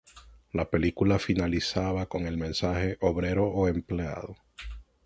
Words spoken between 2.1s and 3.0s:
el mensaje: